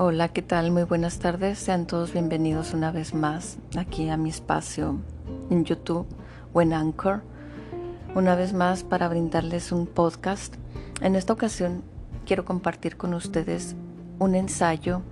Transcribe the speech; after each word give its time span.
Hola, 0.00 0.28
¿qué 0.28 0.42
tal? 0.42 0.70
Muy 0.70 0.84
buenas 0.84 1.18
tardes. 1.18 1.58
Sean 1.58 1.88
todos 1.88 2.12
bienvenidos 2.12 2.72
una 2.72 2.92
vez 2.92 3.14
más 3.14 3.58
aquí 3.76 4.08
a 4.10 4.16
mi 4.16 4.30
espacio 4.30 5.00
en 5.50 5.64
YouTube 5.64 6.06
o 6.52 6.60
Anchor. 6.60 7.22
Una 8.14 8.36
vez 8.36 8.52
más 8.52 8.84
para 8.84 9.08
brindarles 9.08 9.72
un 9.72 9.88
podcast. 9.88 10.54
En 11.00 11.16
esta 11.16 11.32
ocasión 11.32 11.82
quiero 12.26 12.44
compartir 12.44 12.96
con 12.96 13.12
ustedes 13.12 13.74
un 14.20 14.36
ensayo 14.36 15.02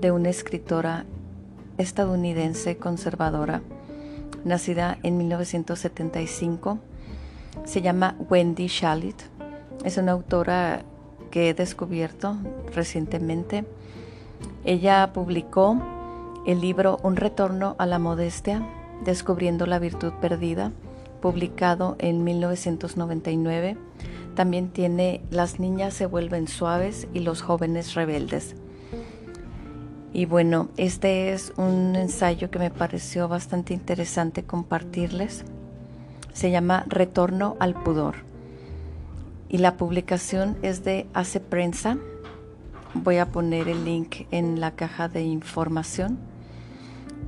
de 0.00 0.10
una 0.10 0.30
escritora 0.30 1.04
estadounidense 1.76 2.78
conservadora, 2.78 3.60
nacida 4.46 4.96
en 5.02 5.18
1975. 5.18 6.78
Se 7.64 7.82
llama 7.82 8.16
Wendy 8.30 8.68
Shalit. 8.68 9.20
Es 9.84 9.98
una 9.98 10.12
autora 10.12 10.82
que 11.30 11.50
he 11.50 11.52
descubierto 11.52 12.38
recientemente 12.74 13.66
ella 14.64 15.12
publicó 15.12 15.78
el 16.46 16.60
libro 16.60 16.98
Un 17.02 17.16
retorno 17.16 17.76
a 17.78 17.86
la 17.86 17.98
modestia, 17.98 18.62
descubriendo 19.04 19.66
la 19.66 19.78
virtud 19.78 20.12
perdida, 20.20 20.72
publicado 21.20 21.96
en 21.98 22.24
1999. 22.24 23.76
También 24.34 24.68
tiene 24.68 25.22
Las 25.30 25.60
niñas 25.60 25.94
se 25.94 26.06
vuelven 26.06 26.48
suaves 26.48 27.08
y 27.12 27.20
los 27.20 27.42
jóvenes 27.42 27.94
rebeldes. 27.94 28.54
Y 30.12 30.24
bueno, 30.24 30.68
este 30.76 31.32
es 31.32 31.52
un 31.56 31.94
ensayo 31.94 32.50
que 32.50 32.58
me 32.58 32.70
pareció 32.70 33.28
bastante 33.28 33.74
interesante 33.74 34.42
compartirles. 34.42 35.44
Se 36.32 36.50
llama 36.50 36.84
Retorno 36.88 37.56
al 37.60 37.74
pudor. 37.74 38.16
Y 39.48 39.58
la 39.58 39.76
publicación 39.76 40.56
es 40.62 40.84
de 40.84 41.06
Hace 41.12 41.40
Prensa, 41.40 41.96
Voy 42.94 43.18
a 43.18 43.30
poner 43.30 43.68
el 43.68 43.84
link 43.84 44.26
en 44.32 44.58
la 44.58 44.72
caja 44.72 45.08
de 45.08 45.22
información 45.22 46.18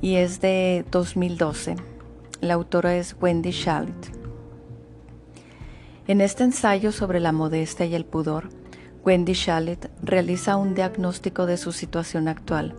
y 0.01 0.15
es 0.15 0.41
de 0.41 0.83
2012. 0.91 1.77
La 2.41 2.55
autora 2.55 2.97
es 2.97 3.15
Wendy 3.21 3.51
Shalit. 3.51 3.95
En 6.05 6.19
este 6.19 6.43
ensayo 6.43 6.91
sobre 6.91 7.21
la 7.21 7.31
modestia 7.31 7.85
y 7.85 7.95
el 7.95 8.03
pudor, 8.03 8.49
Wendy 9.05 9.31
Shalit 9.31 9.85
realiza 10.01 10.57
un 10.57 10.75
diagnóstico 10.75 11.45
de 11.45 11.55
su 11.55 11.71
situación 11.71 12.27
actual, 12.27 12.75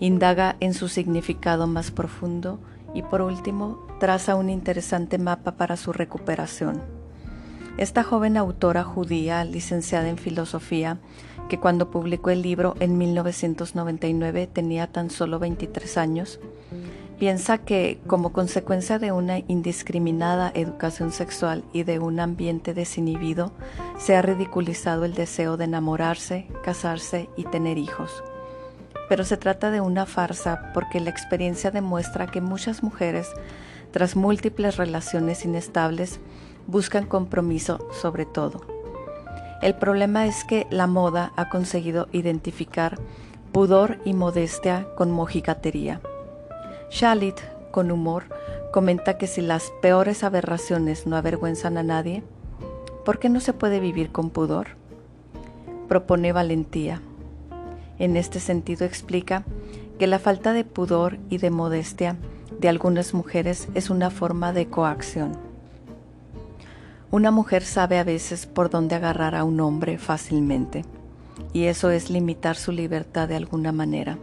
indaga 0.00 0.56
en 0.60 0.72
su 0.72 0.88
significado 0.88 1.66
más 1.66 1.90
profundo 1.90 2.58
y 2.94 3.02
por 3.02 3.20
último 3.20 3.86
traza 4.00 4.36
un 4.36 4.48
interesante 4.48 5.18
mapa 5.18 5.58
para 5.58 5.76
su 5.76 5.92
recuperación. 5.92 6.95
Esta 7.78 8.02
joven 8.02 8.38
autora 8.38 8.84
judía, 8.84 9.44
licenciada 9.44 10.08
en 10.08 10.16
filosofía, 10.16 10.96
que 11.50 11.60
cuando 11.60 11.90
publicó 11.90 12.30
el 12.30 12.40
libro 12.40 12.74
en 12.80 12.96
1999 12.96 14.46
tenía 14.46 14.86
tan 14.86 15.10
solo 15.10 15.38
23 15.38 15.98
años, 15.98 16.40
piensa 17.18 17.58
que 17.58 17.98
como 18.06 18.32
consecuencia 18.32 18.98
de 18.98 19.12
una 19.12 19.40
indiscriminada 19.40 20.50
educación 20.54 21.12
sexual 21.12 21.64
y 21.74 21.82
de 21.82 21.98
un 21.98 22.18
ambiente 22.18 22.72
desinhibido, 22.72 23.52
se 23.98 24.16
ha 24.16 24.22
ridiculizado 24.22 25.04
el 25.04 25.12
deseo 25.12 25.58
de 25.58 25.64
enamorarse, 25.64 26.46
casarse 26.64 27.28
y 27.36 27.44
tener 27.44 27.76
hijos. 27.76 28.24
Pero 29.10 29.22
se 29.24 29.36
trata 29.36 29.70
de 29.70 29.82
una 29.82 30.06
farsa 30.06 30.72
porque 30.72 30.98
la 30.98 31.10
experiencia 31.10 31.70
demuestra 31.70 32.26
que 32.26 32.40
muchas 32.40 32.82
mujeres, 32.82 33.28
tras 33.92 34.16
múltiples 34.16 34.78
relaciones 34.78 35.44
inestables, 35.44 36.20
buscan 36.66 37.06
compromiso 37.06 37.86
sobre 37.92 38.26
todo 38.26 38.76
el 39.62 39.74
problema 39.74 40.26
es 40.26 40.44
que 40.44 40.66
la 40.70 40.86
moda 40.86 41.32
ha 41.36 41.48
conseguido 41.48 42.08
identificar 42.12 42.98
pudor 43.52 43.98
y 44.04 44.12
modestia 44.12 44.86
con 44.96 45.10
mojigatería. 45.10 46.00
Shalit, 46.90 47.40
con 47.70 47.90
humor, 47.90 48.24
comenta 48.70 49.16
que 49.16 49.26
si 49.26 49.40
las 49.40 49.72
peores 49.80 50.24
aberraciones 50.24 51.06
no 51.06 51.16
avergüenzan 51.16 51.78
a 51.78 51.82
nadie, 51.82 52.22
¿por 53.04 53.18
qué 53.18 53.30
no 53.30 53.40
se 53.40 53.54
puede 53.54 53.80
vivir 53.80 54.12
con 54.12 54.28
pudor? 54.28 54.68
Propone 55.88 56.32
valentía. 56.32 57.00
En 57.98 58.18
este 58.18 58.40
sentido 58.40 58.84
explica 58.84 59.44
que 59.98 60.06
la 60.06 60.18
falta 60.18 60.52
de 60.52 60.64
pudor 60.64 61.16
y 61.30 61.38
de 61.38 61.50
modestia 61.50 62.16
de 62.60 62.68
algunas 62.68 63.14
mujeres 63.14 63.68
es 63.74 63.88
una 63.88 64.10
forma 64.10 64.52
de 64.52 64.66
coacción. 64.66 65.45
Una 67.12 67.30
mujer 67.30 67.62
sabe 67.62 67.98
a 67.98 68.04
veces 68.04 68.46
por 68.46 68.68
dónde 68.68 68.96
agarrar 68.96 69.36
a 69.36 69.44
un 69.44 69.60
hombre 69.60 69.96
fácilmente, 69.96 70.84
y 71.52 71.64
eso 71.64 71.90
es 71.90 72.10
limitar 72.10 72.56
su 72.56 72.72
libertad 72.72 73.28
de 73.28 73.36
alguna 73.36 73.70
manera. 73.70 74.18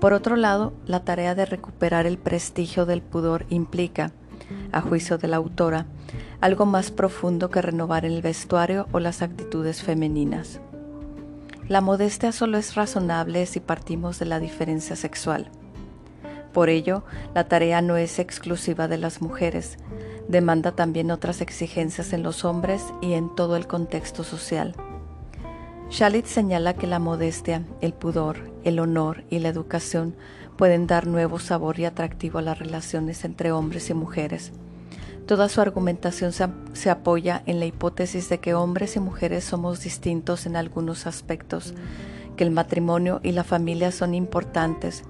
Por 0.00 0.12
otro 0.12 0.36
lado, 0.36 0.72
la 0.86 1.00
tarea 1.00 1.34
de 1.34 1.46
recuperar 1.46 2.06
el 2.06 2.16
prestigio 2.16 2.86
del 2.86 3.02
pudor 3.02 3.44
implica, 3.48 4.12
a 4.70 4.82
juicio 4.82 5.18
de 5.18 5.26
la 5.26 5.38
autora, 5.38 5.86
algo 6.40 6.64
más 6.64 6.92
profundo 6.92 7.50
que 7.50 7.62
renovar 7.62 8.04
el 8.04 8.22
vestuario 8.22 8.86
o 8.92 9.00
las 9.00 9.22
actitudes 9.22 9.82
femeninas. 9.82 10.60
La 11.68 11.80
modestia 11.80 12.30
solo 12.30 12.58
es 12.58 12.74
razonable 12.76 13.46
si 13.46 13.58
partimos 13.58 14.18
de 14.20 14.26
la 14.26 14.38
diferencia 14.38 14.94
sexual. 14.94 15.48
Por 16.52 16.68
ello, 16.68 17.02
la 17.34 17.48
tarea 17.48 17.82
no 17.82 17.96
es 17.96 18.20
exclusiva 18.20 18.86
de 18.86 18.98
las 18.98 19.22
mujeres, 19.22 19.78
demanda 20.28 20.72
también 20.72 21.10
otras 21.10 21.40
exigencias 21.40 22.12
en 22.12 22.22
los 22.22 22.44
hombres 22.44 22.82
y 23.00 23.12
en 23.12 23.34
todo 23.34 23.56
el 23.56 23.66
contexto 23.66 24.24
social. 24.24 24.74
Shalit 25.90 26.26
señala 26.26 26.74
que 26.74 26.86
la 26.86 26.98
modestia, 26.98 27.64
el 27.80 27.92
pudor, 27.92 28.50
el 28.64 28.78
honor 28.78 29.24
y 29.30 29.38
la 29.38 29.48
educación 29.48 30.16
pueden 30.56 30.86
dar 30.86 31.06
nuevo 31.06 31.38
sabor 31.38 31.78
y 31.78 31.84
atractivo 31.84 32.38
a 32.38 32.42
las 32.42 32.58
relaciones 32.58 33.24
entre 33.24 33.52
hombres 33.52 33.90
y 33.90 33.94
mujeres. 33.94 34.52
Toda 35.26 35.48
su 35.48 35.60
argumentación 35.60 36.32
se, 36.32 36.48
se, 36.74 36.90
apoya 36.90 37.42
en 37.46 37.58
la 37.58 37.66
hipótesis 37.66 38.28
de 38.28 38.40
que 38.40 38.54
hombres 38.54 38.96
y 38.96 39.00
mujeres 39.00 39.44
somos 39.44 39.82
distintos 39.82 40.46
en 40.46 40.56
algunos 40.56 41.06
aspectos, 41.06 41.74
que 42.36 42.44
el 42.44 42.50
matrimonio 42.50 43.20
y 43.22 43.32
la 43.32 43.44
familia 43.44 43.90
son 43.90 44.14
importantes, 44.14 45.04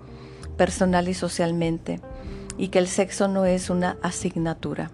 personal 0.56 1.08
y 1.08 1.14
socialmente, 1.14 2.00
y 2.58 2.68
que 2.68 2.78
el 2.78 2.86
sexo 2.86 3.26
no 3.26 3.44
es 3.44 3.70
una 3.70 3.96
asignatura 4.02 4.90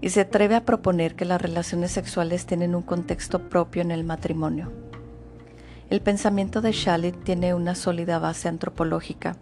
y 0.00 0.10
se 0.10 0.20
atreve 0.20 0.54
a 0.54 0.64
proponer 0.64 1.14
que 1.14 1.24
las 1.24 1.40
relaciones 1.40 1.90
sexuales 1.90 2.46
tienen 2.46 2.74
un 2.74 2.82
contexto 2.82 3.48
propio 3.48 3.82
en 3.82 3.90
el 3.90 4.04
matrimonio. 4.04 4.70
El 5.90 6.00
pensamiento 6.00 6.60
de 6.60 6.72
Shalit 6.72 7.24
tiene 7.24 7.54
una 7.54 7.74
sólida 7.74 8.18
base 8.18 8.48
antropológica, 8.48 9.36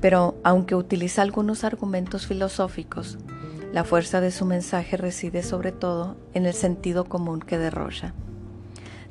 pero 0.00 0.36
aunque 0.42 0.74
utiliza 0.74 1.22
algunos 1.22 1.64
argumentos 1.64 2.26
filosóficos, 2.26 3.18
la 3.72 3.84
fuerza 3.84 4.20
de 4.20 4.30
su 4.30 4.46
mensaje 4.46 4.96
reside 4.96 5.42
sobre 5.42 5.72
todo 5.72 6.16
en 6.32 6.46
el 6.46 6.54
sentido 6.54 7.04
común 7.04 7.40
que 7.40 7.58
derrocha. 7.58 8.14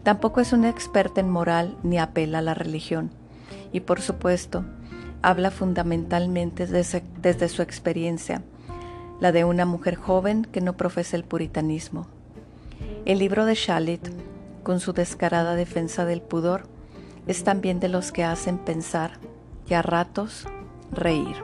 Tampoco 0.03 0.41
es 0.41 0.51
una 0.53 0.69
experta 0.69 1.21
en 1.21 1.29
moral 1.29 1.77
ni 1.83 1.99
apela 1.99 2.39
a 2.39 2.41
la 2.41 2.53
religión, 2.53 3.11
y 3.71 3.81
por 3.81 4.01
supuesto, 4.01 4.65
habla 5.21 5.51
fundamentalmente 5.51 6.65
desde, 6.65 7.03
desde 7.21 7.49
su 7.49 7.61
experiencia, 7.61 8.41
la 9.19 9.31
de 9.31 9.45
una 9.45 9.65
mujer 9.65 9.95
joven 9.95 10.45
que 10.45 10.61
no 10.61 10.73
profesa 10.73 11.15
el 11.15 11.23
puritanismo. 11.23 12.07
El 13.05 13.19
libro 13.19 13.45
de 13.45 13.55
Shalit, 13.55 14.07
con 14.63 14.79
su 14.79 14.93
descarada 14.93 15.55
defensa 15.55 16.05
del 16.05 16.21
pudor, 16.21 16.67
es 17.25 17.43
también 17.43 17.79
de 17.79 17.89
los 17.89 18.11
que 18.11 18.23
hacen 18.23 18.57
pensar 18.57 19.19
y 19.67 19.73
a 19.73 19.81
ratos 19.81 20.45
reír. 20.91 21.35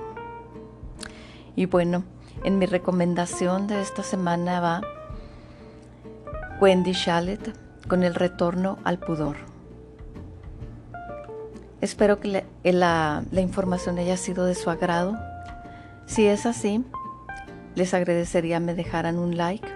Y 1.56 1.66
bueno, 1.66 2.04
en 2.44 2.58
mi 2.58 2.66
recomendación 2.66 3.68
de 3.68 3.82
esta 3.82 4.04
semana 4.04 4.60
va 4.60 4.82
Wendy 6.60 6.94
Shalit 6.94 7.42
con 7.88 8.04
el 8.04 8.16
retorno 8.16 8.78
al 8.84 9.00
pudor. 9.00 9.38
Espero 11.82 12.20
que 12.20 12.46
la, 12.64 13.24
la 13.30 13.42
información 13.42 13.98
haya 13.98 14.16
sido 14.16 14.46
de 14.46 14.56
su 14.56 14.70
agrado. 14.70 15.18
Si 16.06 16.26
es 16.26 16.46
así, 16.46 16.86
les 17.76 17.94
agradecería 17.94 18.60
me 18.60 18.76
dejaran 18.76 19.18
un 19.18 19.38
like. 19.38 19.68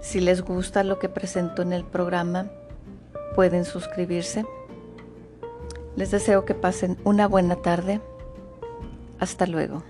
Si 0.00 0.20
les 0.20 0.42
gusta 0.42 0.84
lo 0.84 0.98
que 0.98 1.08
presento 1.08 1.62
en 1.62 1.72
el 1.72 1.84
programa, 1.84 2.50
pueden 3.34 3.64
suscribirse. 3.64 4.44
Les 5.96 6.10
deseo 6.10 6.44
que 6.44 6.54
pasen 6.54 6.98
una 7.04 7.26
buena 7.26 7.56
tarde. 7.56 8.00
Hasta 9.18 9.46
luego. 9.46 9.82